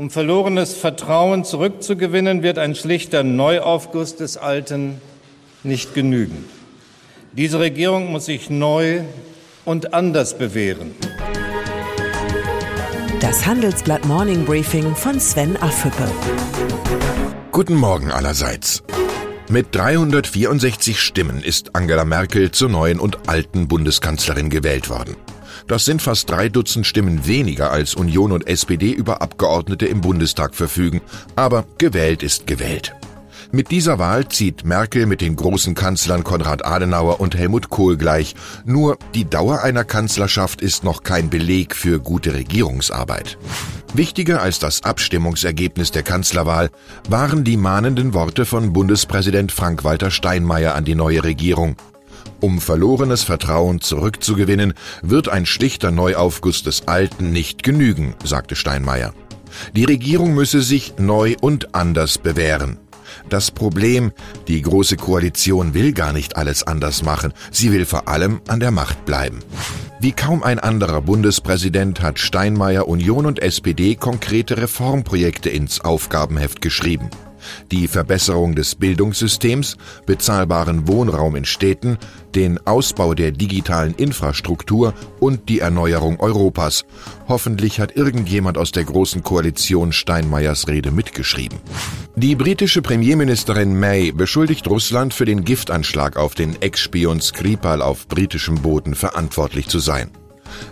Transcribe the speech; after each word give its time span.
Um 0.00 0.08
verlorenes 0.08 0.72
Vertrauen 0.72 1.44
zurückzugewinnen, 1.44 2.42
wird 2.42 2.56
ein 2.56 2.74
schlichter 2.74 3.22
Neuaufguss 3.22 4.16
des 4.16 4.38
Alten 4.38 4.98
nicht 5.62 5.92
genügen. 5.92 6.46
Diese 7.32 7.60
Regierung 7.60 8.10
muss 8.10 8.24
sich 8.24 8.48
neu 8.48 9.02
und 9.66 9.92
anders 9.92 10.38
bewähren. 10.38 10.94
Das 13.20 13.44
Handelsblatt 13.44 14.06
Morning 14.06 14.46
Briefing 14.46 14.96
von 14.96 15.20
Sven 15.20 15.58
Affüppe. 15.58 16.10
Guten 17.52 17.74
Morgen 17.74 18.10
allerseits. 18.10 18.82
Mit 19.50 19.74
364 19.74 21.00
Stimmen 21.00 21.42
ist 21.42 21.74
Angela 21.74 22.04
Merkel 22.04 22.52
zur 22.52 22.68
neuen 22.68 23.00
und 23.00 23.28
alten 23.28 23.66
Bundeskanzlerin 23.66 24.48
gewählt 24.48 24.88
worden. 24.88 25.16
Das 25.66 25.84
sind 25.84 26.00
fast 26.00 26.30
drei 26.30 26.48
Dutzend 26.48 26.86
Stimmen 26.86 27.26
weniger 27.26 27.72
als 27.72 27.96
Union 27.96 28.30
und 28.30 28.46
SPD 28.46 28.92
über 28.92 29.22
Abgeordnete 29.22 29.86
im 29.86 30.02
Bundestag 30.02 30.54
verfügen. 30.54 31.00
Aber 31.34 31.64
gewählt 31.78 32.22
ist 32.22 32.46
gewählt. 32.46 32.94
Mit 33.52 33.72
dieser 33.72 33.98
Wahl 33.98 34.28
zieht 34.28 34.64
Merkel 34.64 35.06
mit 35.06 35.20
den 35.20 35.34
großen 35.34 35.74
Kanzlern 35.74 36.22
Konrad 36.22 36.64
Adenauer 36.64 37.18
und 37.18 37.36
Helmut 37.36 37.68
Kohl 37.68 37.96
gleich. 37.96 38.36
Nur 38.64 38.96
die 39.12 39.24
Dauer 39.24 39.62
einer 39.62 39.82
Kanzlerschaft 39.82 40.60
ist 40.62 40.84
noch 40.84 41.02
kein 41.02 41.30
Beleg 41.30 41.74
für 41.74 41.98
gute 41.98 42.32
Regierungsarbeit. 42.32 43.38
Wichtiger 43.92 44.40
als 44.40 44.60
das 44.60 44.84
Abstimmungsergebnis 44.84 45.90
der 45.90 46.04
Kanzlerwahl 46.04 46.70
waren 47.08 47.42
die 47.42 47.56
mahnenden 47.56 48.14
Worte 48.14 48.46
von 48.46 48.72
Bundespräsident 48.72 49.50
Frank-Walter 49.50 50.12
Steinmeier 50.12 50.76
an 50.76 50.84
die 50.84 50.94
neue 50.94 51.24
Regierung. 51.24 51.74
Um 52.38 52.60
verlorenes 52.60 53.24
Vertrauen 53.24 53.80
zurückzugewinnen, 53.80 54.74
wird 55.02 55.28
ein 55.28 55.44
schlichter 55.44 55.90
Neuaufguss 55.90 56.62
des 56.62 56.86
Alten 56.86 57.32
nicht 57.32 57.64
genügen, 57.64 58.14
sagte 58.22 58.54
Steinmeier. 58.54 59.12
Die 59.74 59.84
Regierung 59.84 60.34
müsse 60.34 60.62
sich 60.62 60.94
neu 60.98 61.34
und 61.40 61.74
anders 61.74 62.18
bewähren. 62.18 62.78
Das 63.28 63.50
Problem, 63.50 64.12
die 64.48 64.62
Große 64.62 64.96
Koalition 64.96 65.74
will 65.74 65.92
gar 65.92 66.12
nicht 66.12 66.36
alles 66.36 66.62
anders 66.62 67.02
machen, 67.02 67.32
sie 67.50 67.72
will 67.72 67.86
vor 67.86 68.08
allem 68.08 68.40
an 68.48 68.60
der 68.60 68.70
Macht 68.70 69.04
bleiben. 69.04 69.40
Wie 70.00 70.12
kaum 70.12 70.42
ein 70.42 70.58
anderer 70.58 71.02
Bundespräsident 71.02 72.00
hat 72.00 72.18
Steinmeier 72.18 72.88
Union 72.88 73.26
und 73.26 73.40
SPD 73.40 73.96
konkrete 73.96 74.56
Reformprojekte 74.56 75.50
ins 75.50 75.80
Aufgabenheft 75.80 76.62
geschrieben 76.62 77.10
die 77.70 77.88
Verbesserung 77.88 78.54
des 78.54 78.74
Bildungssystems, 78.74 79.76
bezahlbaren 80.06 80.88
Wohnraum 80.88 81.36
in 81.36 81.44
Städten, 81.44 81.98
den 82.34 82.64
Ausbau 82.66 83.14
der 83.14 83.32
digitalen 83.32 83.94
Infrastruktur 83.94 84.94
und 85.18 85.48
die 85.48 85.60
Erneuerung 85.60 86.20
Europas. 86.20 86.84
Hoffentlich 87.28 87.80
hat 87.80 87.96
irgendjemand 87.96 88.58
aus 88.58 88.72
der 88.72 88.84
Großen 88.84 89.22
Koalition 89.22 89.92
Steinmeiers 89.92 90.68
Rede 90.68 90.90
mitgeschrieben. 90.90 91.58
Die 92.16 92.34
britische 92.34 92.82
Premierministerin 92.82 93.78
May 93.78 94.12
beschuldigt 94.12 94.68
Russland 94.68 95.14
für 95.14 95.24
den 95.24 95.44
Giftanschlag 95.44 96.16
auf 96.16 96.34
den 96.34 96.60
Ex-Spion 96.60 97.20
Skripal 97.20 97.82
auf 97.82 98.08
britischem 98.08 98.56
Boden 98.56 98.94
verantwortlich 98.94 99.68
zu 99.68 99.78
sein. 99.78 100.10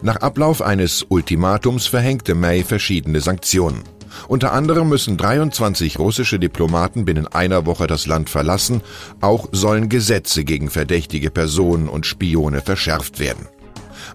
Nach 0.03 0.17
Ablauf 0.17 0.63
eines 0.63 1.05
Ultimatums 1.09 1.87
verhängte 1.87 2.35
May 2.35 2.65
verschiedene 2.65 3.21
Sanktionen. 3.21 3.83
Unter 4.27 4.53
anderem 4.53 4.89
müssen 4.89 5.17
23 5.17 5.99
russische 5.99 6.39
Diplomaten 6.39 7.05
binnen 7.05 7.27
einer 7.27 7.67
Woche 7.67 7.87
das 7.87 8.07
Land 8.07 8.31
verlassen, 8.31 8.83
auch 9.21 9.49
sollen 9.53 9.89
Gesetze 9.89 10.45
gegen 10.45 10.71
verdächtige 10.71 11.31
Personen 11.31 11.89
und 11.89 12.07
Spione 12.07 12.61
verschärft 12.61 13.21
werden. 13.21 13.47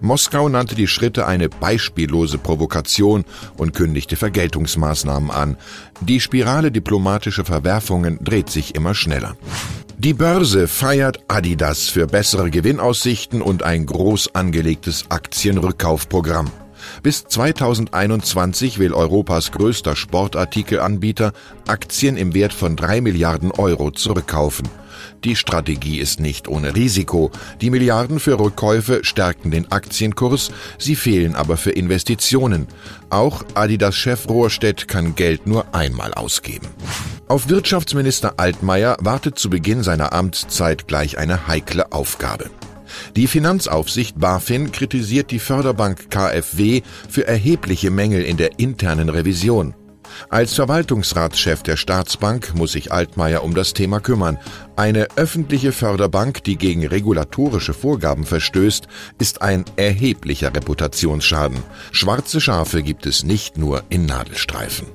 Moskau 0.00 0.48
nannte 0.48 0.74
die 0.74 0.86
Schritte 0.86 1.26
eine 1.26 1.48
beispiellose 1.48 2.38
Provokation 2.38 3.24
und 3.56 3.74
kündigte 3.74 4.16
Vergeltungsmaßnahmen 4.16 5.30
an. 5.30 5.56
Die 6.00 6.20
Spirale 6.20 6.70
diplomatischer 6.70 7.44
Verwerfungen 7.44 8.18
dreht 8.22 8.50
sich 8.50 8.74
immer 8.74 8.94
schneller. 8.94 9.36
Die 9.96 10.14
Börse 10.14 10.66
feiert 10.68 11.20
Adidas 11.28 11.88
für 11.88 12.06
bessere 12.06 12.50
Gewinnaussichten 12.50 13.40
und 13.40 13.62
ein 13.62 13.86
groß 13.86 14.34
angelegtes 14.34 15.06
Aktienrückkaufprogramm. 15.10 16.50
Bis 17.02 17.24
2021 17.24 18.78
will 18.78 18.92
Europas 18.92 19.52
größter 19.52 19.96
Sportartikelanbieter 19.96 21.32
Aktien 21.66 22.16
im 22.16 22.34
Wert 22.34 22.52
von 22.52 22.76
drei 22.76 23.00
Milliarden 23.00 23.50
Euro 23.50 23.90
zurückkaufen. 23.90 24.68
Die 25.24 25.36
Strategie 25.36 25.98
ist 25.98 26.20
nicht 26.20 26.48
ohne 26.48 26.74
Risiko. 26.74 27.30
Die 27.60 27.70
Milliarden 27.70 28.20
für 28.20 28.38
Rückkäufe 28.38 29.04
stärken 29.04 29.50
den 29.50 29.70
Aktienkurs, 29.72 30.50
sie 30.78 30.96
fehlen 30.96 31.34
aber 31.34 31.56
für 31.56 31.70
Investitionen. 31.70 32.66
Auch 33.10 33.44
Adidas-Chef 33.54 34.28
Rohrstedt 34.28 34.88
kann 34.88 35.14
Geld 35.14 35.46
nur 35.46 35.74
einmal 35.74 36.12
ausgeben. 36.14 36.68
Auf 37.26 37.48
Wirtschaftsminister 37.48 38.34
Altmaier 38.36 38.96
wartet 39.00 39.38
zu 39.38 39.48
Beginn 39.48 39.82
seiner 39.82 40.12
Amtszeit 40.12 40.88
gleich 40.88 41.16
eine 41.16 41.48
heikle 41.48 41.92
Aufgabe. 41.92 42.50
Die 43.16 43.26
Finanzaufsicht 43.26 44.18
BaFin 44.18 44.72
kritisiert 44.72 45.30
die 45.30 45.38
Förderbank 45.38 46.10
KfW 46.10 46.82
für 47.08 47.26
erhebliche 47.26 47.90
Mängel 47.90 48.22
in 48.22 48.36
der 48.36 48.58
internen 48.58 49.08
Revision. 49.08 49.74
Als 50.28 50.54
Verwaltungsratschef 50.54 51.62
der 51.62 51.76
Staatsbank 51.76 52.54
muss 52.54 52.72
sich 52.72 52.92
Altmaier 52.92 53.42
um 53.42 53.54
das 53.54 53.72
Thema 53.72 54.00
kümmern. 54.00 54.38
Eine 54.76 55.08
öffentliche 55.16 55.72
Förderbank, 55.72 56.44
die 56.44 56.56
gegen 56.56 56.86
regulatorische 56.86 57.74
Vorgaben 57.74 58.24
verstößt, 58.24 58.86
ist 59.18 59.42
ein 59.42 59.64
erheblicher 59.76 60.54
Reputationsschaden. 60.54 61.58
Schwarze 61.92 62.40
Schafe 62.40 62.82
gibt 62.82 63.06
es 63.06 63.24
nicht 63.24 63.58
nur 63.58 63.82
in 63.88 64.06
Nadelstreifen. 64.06 64.86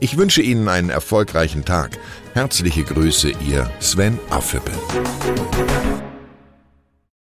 Ich 0.00 0.16
wünsche 0.16 0.42
Ihnen 0.42 0.68
einen 0.68 0.90
erfolgreichen 0.90 1.64
Tag. 1.64 1.98
Herzliche 2.34 2.84
Grüße, 2.84 3.32
Ihr 3.48 3.68
Sven 3.80 4.18
Affüppe. 4.30 4.70